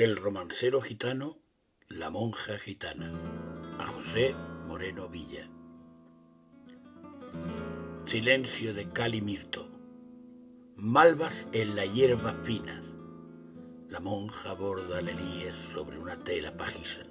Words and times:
Del 0.00 0.16
romancero 0.16 0.80
gitano, 0.80 1.42
La 1.88 2.08
monja 2.08 2.56
gitana, 2.56 3.12
a 3.78 3.86
José 3.88 4.34
Moreno 4.66 5.10
Villa. 5.10 5.46
Silencio 8.06 8.72
de 8.72 8.88
cal 8.88 9.14
y 9.14 9.20
mirto, 9.20 9.68
malvas 10.74 11.48
en 11.52 11.76
las 11.76 11.92
hierbas 11.92 12.34
finas. 12.44 12.82
La 13.90 14.00
monja 14.00 14.54
borda 14.54 15.02
lelíes 15.02 15.54
sobre 15.74 15.98
una 15.98 16.16
tela 16.16 16.56
pajiza. 16.56 17.02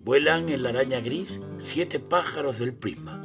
Vuelan 0.00 0.48
en 0.48 0.62
la 0.62 0.70
araña 0.70 1.00
gris 1.00 1.38
siete 1.58 2.00
pájaros 2.00 2.58
del 2.58 2.72
prisma. 2.72 3.22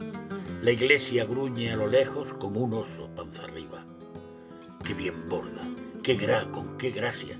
La 0.61 0.71
iglesia 0.71 1.23
gruñe 1.23 1.71
a 1.71 1.77
lo 1.77 1.87
lejos 1.87 2.33
como 2.33 2.59
un 2.59 2.73
oso 2.73 3.09
panza 3.15 3.45
arriba. 3.45 3.85
Qué 4.83 4.93
bien 4.93 5.29
borda, 5.29 5.65
qué 6.03 6.15
gra, 6.15 6.51
con 6.51 6.77
qué 6.77 6.91
gracia 6.91 7.39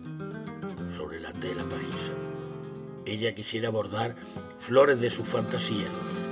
la 1.21 1.31
tela 1.33 1.63
pajiza. 1.63 2.13
Ella 3.05 3.33
quisiera 3.33 3.69
bordar 3.69 4.15
flores 4.59 4.99
de 4.99 5.09
su 5.09 5.23
fantasía. 5.23 5.85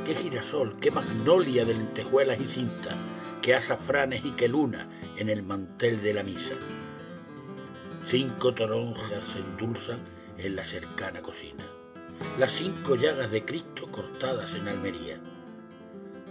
Qué 0.05 0.15
girasol, 0.15 0.75
qué 0.79 0.91
magnolia 0.91 1.65
de 1.65 1.73
lentejuelas 1.73 2.39
y 2.39 2.45
cinta, 2.45 2.91
qué 3.41 3.55
azafranes 3.55 4.23
y 4.25 4.31
qué 4.31 4.48
luna 4.48 4.88
en 5.17 5.29
el 5.29 5.43
mantel 5.43 6.02
de 6.02 6.13
la 6.13 6.23
misa. 6.23 6.55
Cinco 8.05 8.53
toronjas 8.53 9.23
se 9.23 9.39
endulzan 9.39 9.99
en 10.38 10.55
la 10.55 10.63
cercana 10.63 11.21
cocina. 11.21 11.65
Las 12.37 12.51
cinco 12.51 12.95
llagas 12.95 13.31
de 13.31 13.45
Cristo 13.45 13.90
cortadas 13.91 14.53
en 14.53 14.67
Almería. 14.67 15.20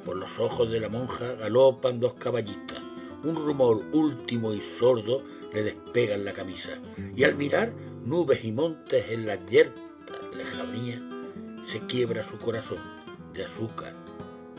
Por 0.04 0.16
los 0.16 0.38
ojos 0.38 0.70
de 0.70 0.80
la 0.80 0.88
monja 0.88 1.34
galopan 1.34 2.00
dos 2.00 2.14
caballistas. 2.14 2.80
Un 3.24 3.34
rumor 3.34 3.84
último 3.92 4.52
y 4.52 4.60
sordo 4.60 5.22
le 5.52 5.62
despegan 5.64 6.24
la 6.24 6.32
camisa. 6.32 6.78
Y 7.16 7.24
al 7.24 7.34
mirar 7.34 7.72
nubes 8.08 8.42
y 8.42 8.52
montes 8.52 9.10
en 9.10 9.26
la 9.26 9.34
yerta 9.44 9.82
lejanía, 10.34 10.98
se 11.66 11.80
quiebra 11.80 12.24
su 12.24 12.38
corazón 12.38 12.78
de 13.34 13.44
azúcar 13.44 13.94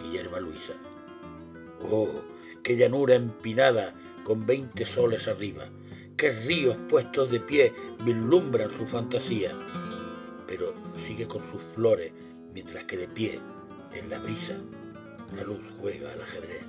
y 0.05 0.11
hierba 0.11 0.39
luisa. 0.39 0.73
Oh, 1.81 2.09
qué 2.61 2.77
llanura 2.77 3.15
empinada 3.15 3.95
con 4.23 4.45
veinte 4.45 4.85
soles 4.85 5.27
arriba, 5.27 5.65
qué 6.15 6.31
ríos 6.31 6.77
puestos 6.87 7.31
de 7.31 7.39
pie 7.39 7.73
vislumbran 8.05 8.69
su 8.71 8.85
fantasía. 8.85 9.57
Pero 10.45 10.75
sigue 11.07 11.27
con 11.27 11.41
sus 11.51 11.63
flores, 11.73 12.11
mientras 12.53 12.83
que 12.83 12.97
de 12.97 13.07
pie, 13.07 13.39
en 13.93 14.09
la 14.11 14.19
brisa, 14.19 14.57
la 15.35 15.43
luz 15.43 15.61
juega 15.79 16.11
al 16.11 16.21
ajedrez. 16.21 16.65